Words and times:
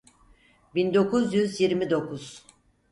Bin 0.75 0.93
dokuz 0.93 1.33
yüz 1.33 1.61
yirmi 1.61 1.89
dokuz. 1.89 2.45